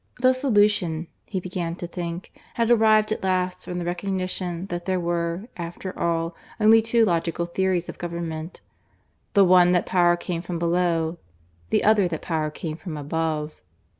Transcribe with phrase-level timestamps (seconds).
[0.19, 4.99] The solution, he began to think, had arrived at last from the recognition that there
[4.99, 8.61] were, after all, only two logical theories of government:
[9.35, 11.19] the one, that power came from below,
[11.69, 13.61] the other, that power came from above.